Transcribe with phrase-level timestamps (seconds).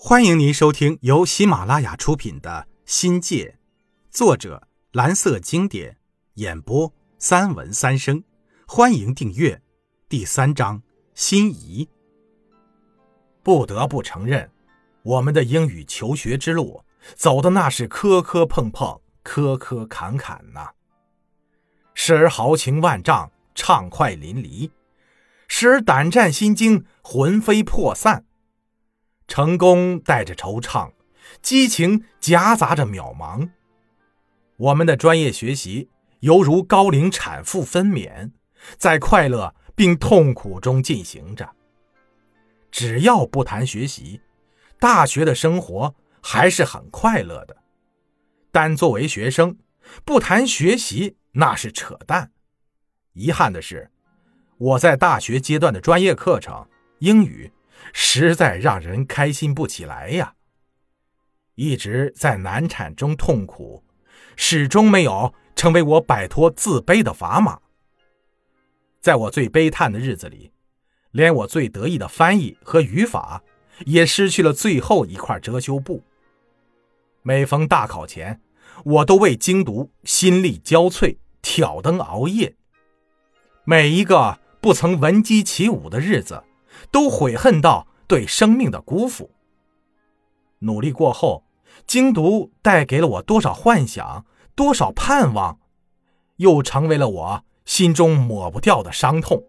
[0.00, 3.56] 欢迎您收听由喜马拉雅出品的《新界》，
[4.16, 5.96] 作者蓝色经典，
[6.34, 8.22] 演播三文三生。
[8.68, 9.60] 欢迎订阅。
[10.08, 10.80] 第三章：
[11.14, 11.88] 心仪。
[13.42, 14.48] 不得不承认，
[15.02, 16.84] 我们的英语求学之路
[17.16, 20.70] 走的那是磕磕碰碰、磕磕坎坎呐。
[21.92, 24.70] 时而豪情万丈、畅快淋漓，
[25.48, 28.26] 时而胆战心惊、魂飞魄散。
[29.28, 30.90] 成功带着惆怅，
[31.42, 33.50] 激情夹杂着渺茫。
[34.56, 35.90] 我们的专业学习
[36.20, 38.32] 犹如高龄产妇分娩，
[38.78, 41.48] 在快乐并痛苦中进行着。
[42.72, 44.20] 只要不谈学习，
[44.80, 47.56] 大学的生活还是很快乐的。
[48.50, 49.58] 但作为学生，
[50.04, 52.32] 不谈学习那是扯淡。
[53.12, 53.90] 遗憾的是，
[54.56, 56.66] 我在大学阶段的专业课程
[57.00, 57.52] 英语。
[57.92, 60.34] 实在让人开心不起来呀！
[61.54, 63.82] 一直在难产中痛苦，
[64.36, 67.60] 始终没有成为我摆脱自卑的砝码。
[69.00, 70.52] 在我最悲叹的日子里，
[71.10, 73.42] 连我最得意的翻译和语法
[73.86, 76.04] 也失去了最后一块遮羞布。
[77.22, 78.40] 每逢大考前，
[78.84, 82.54] 我都为精读心力交瘁，挑灯熬夜。
[83.64, 86.44] 每一个不曾闻鸡起舞的日子。
[86.90, 89.30] 都悔恨到对生命的辜负。
[90.60, 91.44] 努力过后，
[91.86, 95.58] 精读带给了我多少幻想，多少盼望，
[96.36, 99.42] 又成为了我心中抹不掉的伤痛。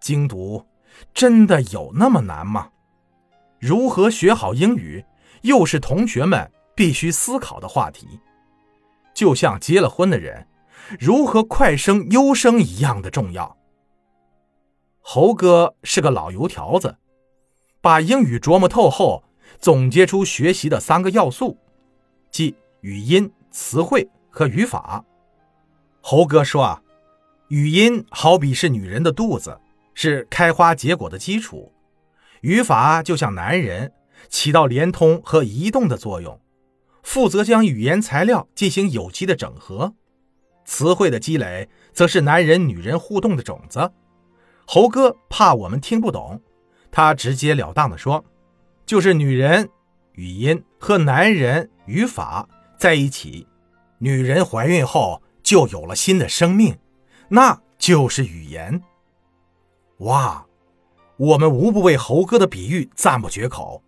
[0.00, 0.66] 精读
[1.14, 2.70] 真的有那么难吗？
[3.58, 5.04] 如何学好英语，
[5.42, 8.20] 又是同学们必须思考的话题，
[9.14, 10.46] 就像结了婚的人
[11.00, 13.56] 如何快生优生一样的重要。
[15.08, 16.96] 猴哥是个老油条子，
[17.80, 19.22] 把英语琢磨透后，
[19.60, 21.56] 总结出学习的三个要素，
[22.28, 25.04] 即语音、词汇和语法。
[26.00, 26.82] 猴哥说啊，
[27.50, 29.56] 语音好比是女人的肚子，
[29.94, 31.70] 是开花结果的基础；
[32.40, 33.92] 语法就像男人，
[34.28, 36.40] 起到连通和移动的作用，
[37.04, 39.92] 负责将语言材料进行有机的整合；
[40.64, 43.92] 词汇的积累，则是男人女人互动的种子。
[44.66, 46.42] 猴哥怕我们听不懂，
[46.90, 48.24] 他直截了当地说
[48.84, 49.68] ：“就是女人
[50.14, 53.46] 语音和男人语法在一起，
[53.98, 56.76] 女人怀孕后就有了新的生命，
[57.28, 58.82] 那就是语言。”
[59.98, 60.44] 哇，
[61.16, 63.84] 我们无不为猴哥的比喻赞不绝口，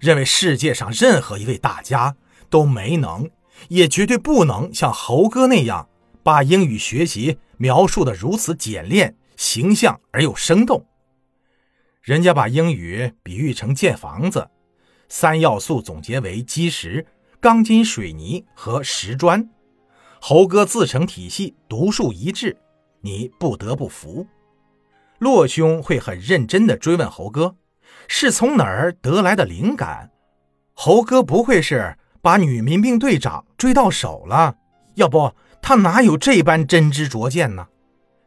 [0.00, 2.16] 认为世界上任何一位大家
[2.48, 3.30] 都没能，
[3.68, 5.86] 也绝对不能像猴哥那样
[6.22, 9.14] 把英语学习描述的如此简练。
[9.36, 10.86] 形象而又生动。
[12.02, 14.48] 人家把英语比喻成建房子，
[15.08, 17.06] 三要素总结为基石、
[17.40, 19.48] 钢筋水泥和石砖。
[20.20, 22.56] 猴哥自成体系，独树一帜，
[23.00, 24.26] 你不得不服。
[25.18, 27.56] 洛兄会很认真地追问猴哥，
[28.08, 30.10] 是从哪儿得来的灵感？
[30.74, 34.56] 猴哥不会是把女民兵队长追到手了？
[34.96, 37.66] 要不他哪有这般真知灼见呢？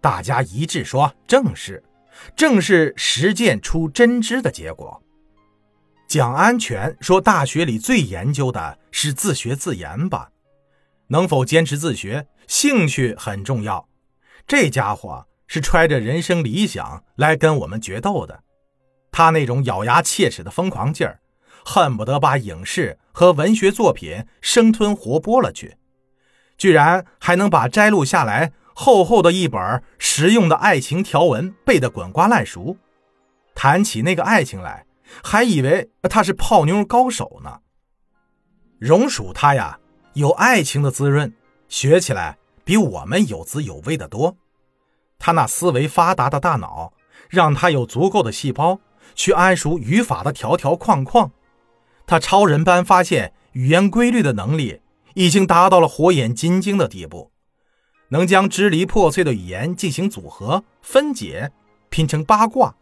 [0.00, 1.84] 大家一致说：“正是，
[2.34, 5.02] 正是实践出真知的结果。”
[6.08, 10.30] 蒋安全说：“大学里最研究的是自学自研吧？
[11.08, 13.88] 能否坚持自学，兴趣很重要。
[14.46, 18.42] 这家伙是揣着人生理想来跟我们决斗的，
[19.12, 21.20] 他那种咬牙切齿的疯狂劲儿，
[21.64, 25.76] 恨不得把影视和文学作品生吞活剥了去，
[26.56, 28.52] 居然还能把摘录下来。”
[28.82, 32.78] 厚厚的一本实用的爱情条文背得滚瓜烂熟，
[33.54, 34.86] 谈起那个爱情来，
[35.22, 37.58] 还以为他是泡妞高手呢。
[38.78, 39.78] 荣属他呀，
[40.14, 41.30] 有爱情的滋润，
[41.68, 44.38] 学起来比我们有滋有味的多。
[45.18, 46.94] 他那思维发达的大脑，
[47.28, 48.80] 让他有足够的细胞
[49.14, 51.30] 去谙熟语法的条条框框。
[52.06, 54.80] 他超人般发现语言规律的能力，
[55.12, 57.30] 已经达到了火眼金睛的地步。
[58.10, 61.50] 能将支离破碎的语言进行组合、分解、
[61.88, 62.76] 拼成八卦，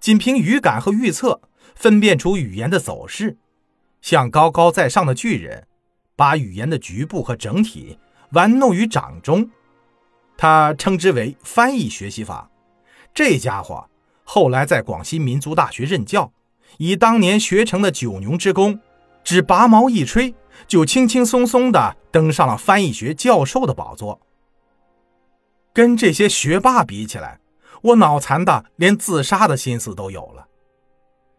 [0.00, 1.40] 仅凭语感和预测
[1.74, 3.36] 分辨出语言的走势，
[4.00, 5.66] 像高高在上的巨人，
[6.16, 7.98] 把语言的局部和整体
[8.32, 9.50] 玩弄于掌中。
[10.36, 12.50] 他称之为翻译学习法。
[13.14, 13.88] 这家伙
[14.24, 16.32] 后来在广西民族大学任教，
[16.78, 18.80] 以当年学成的九牛之功，
[19.22, 20.34] 只拔毛一吹，
[20.66, 24.20] 就轻轻松松地登上了翻译学教授的宝座。
[25.72, 27.40] 跟这些学霸比起来，
[27.82, 30.46] 我脑残的连自杀的心思都有了。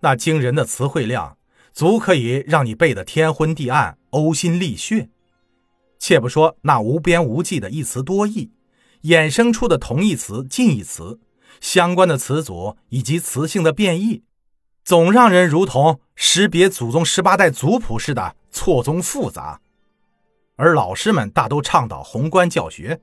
[0.00, 1.36] 那惊人的词汇量
[1.72, 5.08] 足可以让你背得天昏地暗、呕心沥血。
[5.98, 8.50] 且不说那无边无际的一词多义，
[9.04, 11.18] 衍生出的同义词、近义词、
[11.60, 14.22] 相关的词组以及词性的变异，
[14.84, 19.60] 总让人如同识别祖宗十八代族谱似的错综复杂。
[20.56, 23.00] 而老师们大都倡导宏观教学，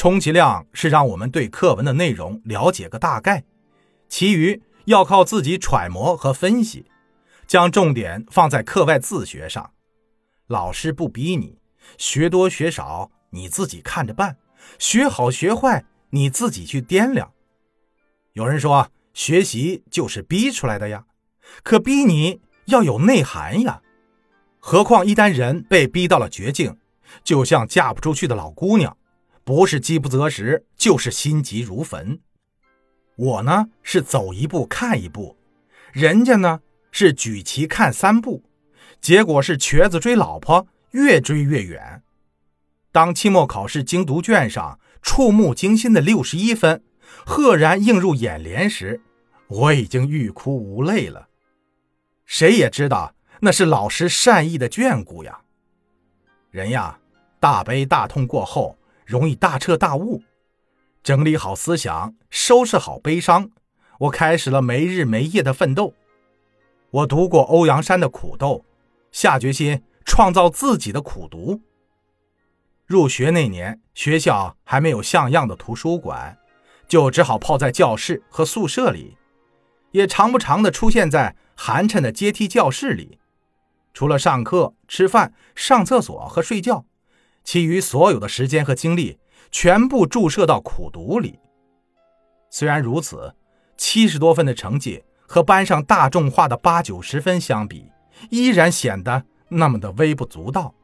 [0.00, 3.44] 充其量是让我们对课文的内容了解个大概，
[4.08, 6.86] 其余要靠自己揣摩和分析，
[7.46, 9.72] 将重点放在课外自学上。
[10.46, 11.58] 老师不逼你，
[11.98, 14.38] 学多学少你自己看着办，
[14.78, 17.30] 学好学坏你自己去掂量。
[18.32, 21.04] 有人说学习就是逼出来的呀，
[21.62, 23.82] 可逼你要有内涵呀。
[24.60, 26.78] 何况一旦人被逼到了绝境，
[27.22, 28.96] 就像嫁不出去的老姑娘，
[29.50, 32.20] 不是饥不择食，就是心急如焚。
[33.16, 35.36] 我呢是走一步看一步，
[35.92, 36.60] 人家呢
[36.92, 38.44] 是举旗看三步，
[39.00, 42.00] 结果是瘸子追老婆，越追越远。
[42.92, 46.84] 当期末考试精读卷上触目惊心的六十一分
[47.26, 49.00] 赫然映入眼帘时，
[49.48, 51.26] 我已经欲哭无泪了。
[52.24, 53.16] 谁也知道。
[53.40, 55.40] 那是老师善意的眷顾呀。
[56.52, 57.00] 人呀，
[57.40, 58.78] 大悲大痛过后，
[59.10, 60.22] 容易大彻大悟。
[61.02, 63.50] 整理好思想，收拾好悲伤，
[63.98, 65.94] 我开始了没日没夜的奋斗。
[66.92, 68.64] 我读过欧阳山的苦斗，
[69.10, 71.60] 下决心创造自己的苦读。
[72.86, 76.38] 入学那年，学校还没有像样的图书馆，
[76.86, 79.16] 就只好泡在教室和宿舍里，
[79.90, 83.18] 也常不常的出现在寒碜的阶梯教室里。
[83.92, 86.84] 除了上课、吃饭、上厕所和睡觉，
[87.44, 89.18] 其余所有的时间和精力
[89.50, 91.38] 全部注射到苦读里。
[92.50, 93.34] 虽然如此，
[93.76, 97.90] 七十多分的成绩和班上大众化的八九十分相比，
[98.30, 100.74] 依然显得那么的微不足道。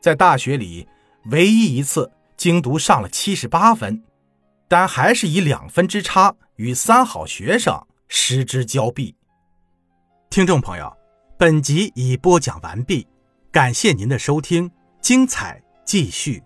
[0.00, 0.88] 在大学里，
[1.26, 4.02] 唯一一次精读上了七十八分，
[4.68, 9.14] 但还是以两分之差与三好学生失之交臂。
[10.30, 10.92] 听众朋友。
[11.38, 13.04] 本集已播讲完毕，
[13.50, 14.70] 感谢您的收听，
[15.02, 16.40] 精彩继续。